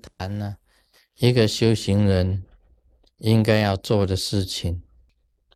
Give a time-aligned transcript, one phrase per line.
[0.00, 0.56] 谈呢，
[1.16, 2.44] 一个修行人
[3.18, 4.82] 应该要做的事情，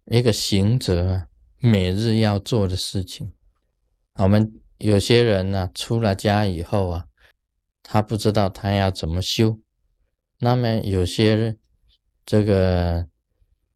[0.06, 1.26] 一个行者
[1.58, 3.32] 每日要做的事情。
[4.14, 7.06] 我们有些人呢，出了家以后啊，
[7.82, 9.58] 他不知道他要怎么修。
[10.38, 11.56] 那么有些
[12.26, 13.08] 这个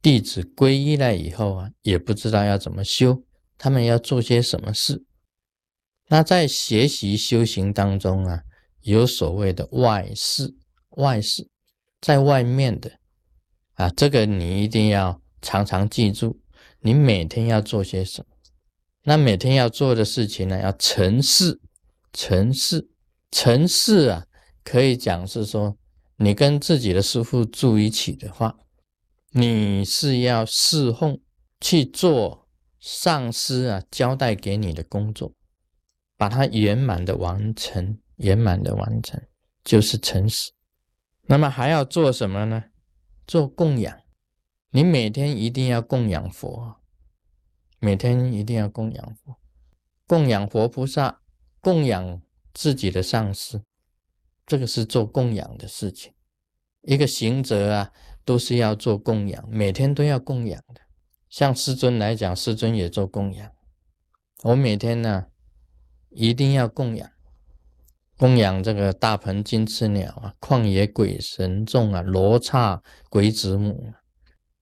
[0.03, 3.25] 弟子皈依了以后啊，也不知道要怎么修，
[3.57, 5.05] 他们要做些什么事。
[6.09, 8.43] 那在学习修行当中啊，
[8.83, 10.55] 有所谓的外事，
[10.91, 11.49] 外事
[12.01, 12.99] 在外面的
[13.75, 16.41] 啊，这个你一定要常常记住，
[16.81, 18.27] 你每天要做些什么。
[19.05, 21.61] 那每天要做的事情呢，要成事，
[22.13, 22.91] 成事，
[23.31, 24.27] 成事啊，
[24.63, 25.79] 可以讲是说，
[26.17, 28.57] 你跟自己的师父住一起的话，
[29.31, 31.21] 你是要侍奉
[31.61, 32.47] 去做
[32.79, 35.33] 上司啊交代给你的工作，
[36.17, 39.21] 把它圆满的完成，圆满的完成
[39.65, 40.53] 就是成实。
[41.23, 42.65] 那么还要做什么呢？
[43.27, 44.01] 做供养，
[44.71, 46.77] 你每天一定要供养佛。
[47.81, 49.37] 每天一定要供养佛，
[50.05, 51.21] 供养佛菩萨，
[51.61, 52.21] 供养
[52.53, 53.63] 自己的上司，
[54.45, 56.13] 这个是做供养的事情。
[56.83, 57.93] 一个行者啊，
[58.25, 60.81] 都是要做供养，每天都要供养的。
[61.29, 63.53] 像师尊来讲，师尊也做供养。
[64.43, 65.27] 我每天呢，
[66.09, 67.09] 一定要供养，
[68.19, 73.95] 供养这个大鹏金翅鸟啊，旷野鬼神众啊，罗刹鬼子母，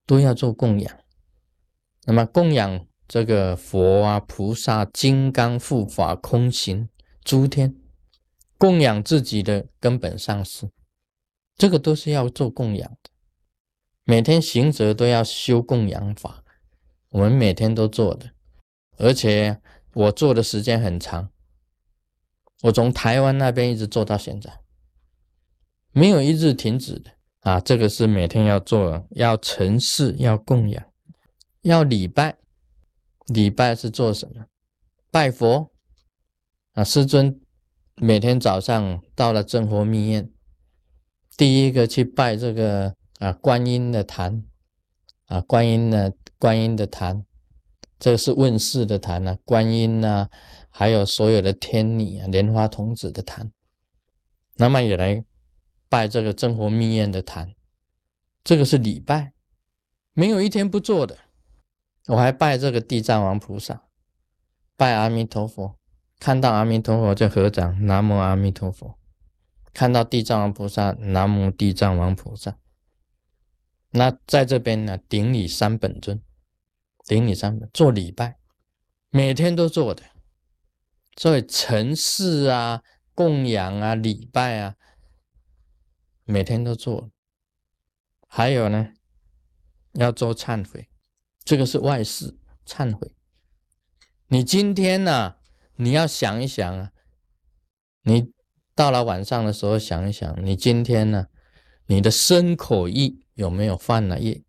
[0.07, 0.97] 都要做供养。
[2.05, 2.87] 那么供养。
[3.09, 6.89] 这个佛啊，菩萨、金刚护法、空行
[7.23, 7.77] 诸天，
[8.59, 10.69] 供养自己的根本上师，
[11.57, 13.11] 这个都是要做供养的。
[14.03, 16.43] 每天行者都要修供养法，
[17.11, 18.33] 我们每天都做的，
[18.99, 19.61] 而且
[19.95, 21.31] 我做的时间很长，
[22.62, 24.61] 我从台湾那边一直做到现在，
[25.93, 27.61] 没有一日停止的啊！
[27.61, 30.84] 这个是每天要做，要成事，要供养，
[31.62, 32.39] 要礼拜。
[33.27, 34.47] 礼拜是做什么？
[35.11, 35.71] 拜佛
[36.72, 36.84] 啊！
[36.84, 37.41] 师尊
[37.97, 40.31] 每天早上到了正佛密院，
[41.37, 44.45] 第一个去拜这个啊观音的坛
[45.27, 47.25] 啊，观音的观音的坛，
[47.99, 50.29] 这个是问世的坛呢，观音呐，
[50.69, 53.51] 还有所有的天女啊，莲花童子的坛，
[54.57, 55.25] 那么也来
[55.89, 57.55] 拜这个真佛密院的坛，
[58.45, 59.33] 这个是礼拜，
[60.12, 61.17] 没有一天不做的。
[62.09, 63.83] 我还拜这个地藏王菩萨，
[64.77, 65.77] 拜阿弥陀佛，
[66.21, 68.97] 看到阿弥陀佛就合掌，南无阿弥陀佛；
[69.73, 72.59] 看到地藏王菩萨，南无地藏王菩萨。
[73.91, 76.23] 那在这边呢，顶礼三本尊，
[77.06, 78.37] 顶礼三本做礼拜，
[79.11, 80.03] 每天都做的，
[81.17, 82.83] 所以成事啊、
[83.15, 84.75] 供养啊、礼拜啊，
[86.25, 87.11] 每天都做。
[88.27, 88.93] 还有呢，
[89.93, 90.89] 要做忏悔。
[91.45, 93.15] 这个是外事，忏悔。
[94.27, 95.37] 你今天呢？
[95.77, 96.91] 你要想一想啊，
[98.03, 98.33] 你
[98.75, 101.28] 到了晚上的时候想一想，你今天呢，
[101.87, 104.43] 你的身口意有没有犯了业？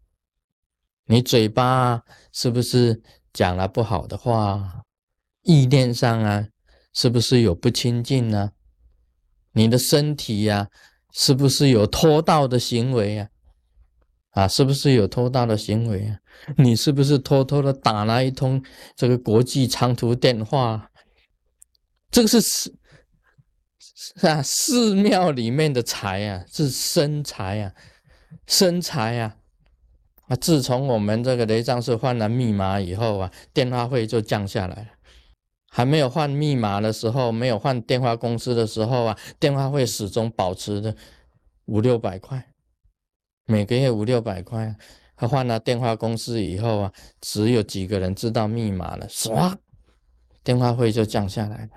[1.08, 3.02] 你嘴巴是不是
[3.34, 4.84] 讲了不好的话？
[5.44, 6.48] 意念上啊，
[6.94, 8.52] 是不是有不清净呢？
[9.54, 10.68] 你的身体呀，
[11.14, 13.30] 是不是有偷盗的行为啊？
[14.32, 16.20] 啊，是不是有偷盗的行为啊？
[16.60, 18.62] 你是不是偷偷的打了一通
[18.96, 20.92] 这个国际长途电话？
[22.12, 22.74] 这个是是
[24.28, 27.74] 啊，寺庙里面的财啊，是生财啊，
[28.46, 29.38] 生财啊！
[30.28, 34.88] 啊，自从我们这个雷藏寺换了密码以后啊，电话费就降下来了。
[35.70, 40.96] 还没有换密码的时候，没有换电话公司的时候啊，电话费始终保持着
[41.66, 42.52] 五六百块。
[43.46, 44.76] 每个月五六百块，
[45.16, 49.56] 他换了电话公司以后啊，只有几个人知道密码了，唰，
[50.44, 51.72] 电话费就降下来了。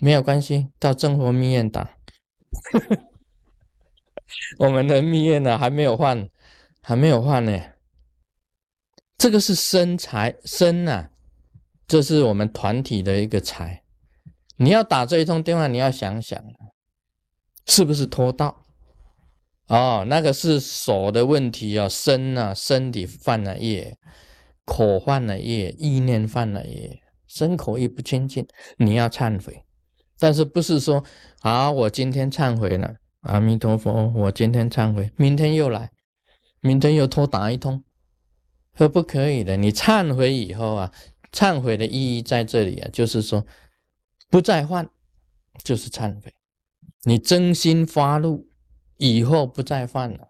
[0.00, 1.90] 没有关系，到正佛密院打。
[4.58, 6.28] 我们的密院呢还没有换，
[6.82, 7.60] 还没有换呢。
[9.18, 11.10] 这个是生财生呐，
[11.86, 13.82] 这是我们团体的一个财。
[14.56, 16.42] 你要打这一通电话，你要想想，
[17.66, 18.64] 是不是偷盗？
[19.68, 23.96] 哦，那个是手的问题哦，身啊，身体犯了业，
[24.64, 28.46] 口犯了业，意念犯了业，身口意不清净，
[28.78, 29.64] 你要忏悔。
[30.18, 31.04] 但是不是说，
[31.40, 35.90] 啊，我今天忏悔了，阿弥陀佛，我今天忏悔，明天又来，
[36.60, 37.82] 明天又偷打一通，
[38.74, 39.56] 可不可以的？
[39.56, 40.92] 你忏悔以后啊，
[41.32, 43.46] 忏悔的意义在这里啊，就是说
[44.28, 44.90] 不再犯，
[45.64, 46.34] 就是忏悔。
[47.04, 48.46] 你真心发怒，
[48.98, 50.28] 以后不再犯了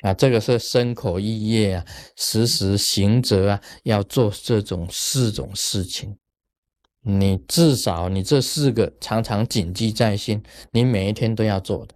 [0.00, 0.12] 啊！
[0.12, 1.86] 这个是身口意业啊，
[2.16, 6.18] 时时行者啊，要做这种四种事情。
[7.06, 10.42] 你至少你这四个常常谨记在心，
[10.72, 11.94] 你每一天都要做的。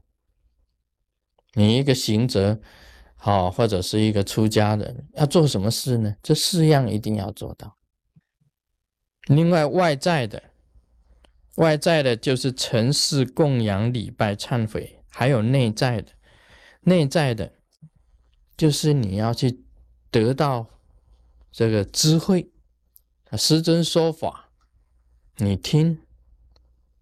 [1.55, 2.61] 你一个行者，
[3.21, 6.15] 好，或者是一个出家人，要做什么事呢？
[6.23, 7.77] 这四样一定要做到。
[9.27, 10.43] 另外，外在的，
[11.57, 16.13] 外在的就是尘世供养、礼拜、忏悔，还有内在的，
[16.83, 17.53] 内在的，
[18.57, 19.65] 就是你要去
[20.13, 20.67] 得到
[21.51, 22.53] 这个智慧
[23.31, 24.51] 啊，师尊说法。
[25.41, 26.01] 你听，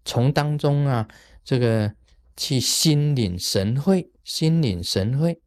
[0.03, 1.07] 从当中啊，
[1.43, 1.93] 这个
[2.35, 5.41] 去心领神会，心领神会，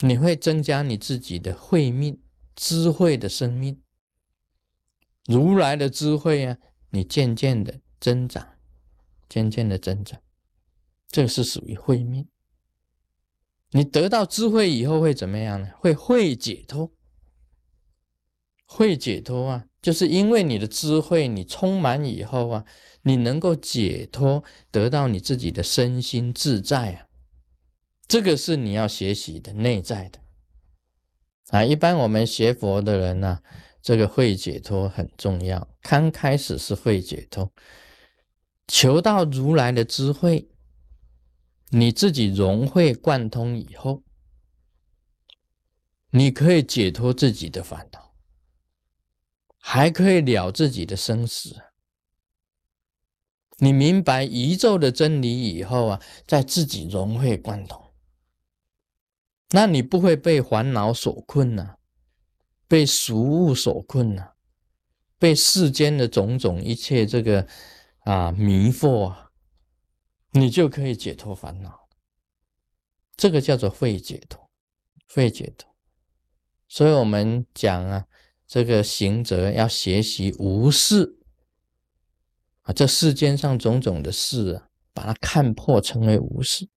[0.00, 2.20] 你会增加你自己的慧命、
[2.54, 3.80] 智慧的生命。
[5.26, 6.58] 如来的智慧啊，
[6.90, 8.46] 你渐渐的增长，
[9.28, 10.20] 渐渐的增长，
[11.08, 12.28] 这是属于慧命。
[13.70, 15.70] 你得到智慧以后会怎么样呢？
[15.78, 16.92] 会会解脱，
[18.64, 19.66] 会解脱啊。
[19.82, 22.64] 就是因为你的智慧，你充满以后啊，
[23.02, 27.05] 你能够解脱，得到你自己的身心自在啊，
[28.08, 30.20] 这个是你要学习的内在的
[31.50, 31.64] 啊。
[31.64, 33.40] 一般我们学佛的人呢，
[33.82, 35.68] 这个会解脱很重要。
[35.82, 37.52] 刚开始是会解脱，
[38.66, 40.48] 求到如来的智慧，
[41.70, 44.02] 你自己融会贯通以后，
[46.10, 48.06] 你可以解脱自己的烦恼。
[49.58, 51.56] 还可以了自己的生死。
[53.58, 57.85] 你明白宇宙的真理以后啊，在自己融会贯通，
[59.50, 61.76] 那你不会被烦恼所困呐，
[62.66, 64.32] 被俗物所困呐，
[65.18, 67.46] 被世间的种种一切这个
[68.00, 69.30] 啊迷惑啊，
[70.32, 71.88] 你就可以解脱烦恼。
[73.16, 74.50] 这个叫做会解脱，
[75.08, 75.74] 会解脱。
[76.68, 78.06] 所以我们讲啊。
[78.48, 81.18] 这个行者要学习无事
[82.62, 86.68] 啊，这世间上种种的事啊，把它看破，成为无事。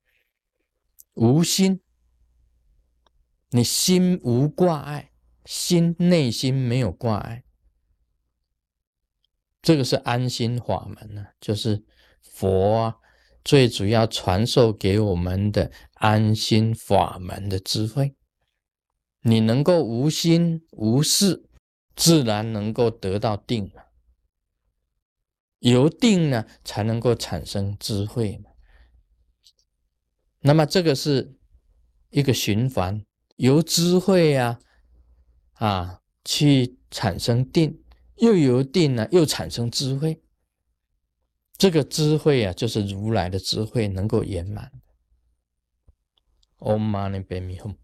[1.13, 1.79] 无心，
[3.49, 5.11] 你心无挂碍，
[5.45, 7.43] 心内心没有挂碍，
[9.61, 11.83] 这个是安心法门呢，就是
[12.21, 12.97] 佛啊
[13.43, 18.15] 最主要传授给我们的安心法门的智慧。
[19.21, 21.45] 你能够无心无事。
[21.95, 23.73] 自然能够得到定，
[25.59, 28.41] 由定呢才能够产生智慧。
[30.39, 31.37] 那么这个是
[32.09, 33.05] 一个循环，
[33.39, 34.59] 由智慧呀
[35.53, 37.81] 啊去产生定，
[38.17, 40.21] 又由定呢又产生智慧。
[41.57, 44.73] 这个智慧啊，就是如来的智慧能够圆满。
[46.57, 47.75] Om Mani Padme Hum。